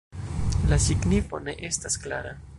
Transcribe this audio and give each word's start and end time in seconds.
La 0.71 0.79
signifo 0.85 1.43
ne 1.49 1.57
estas 1.71 2.01
klara. 2.07 2.35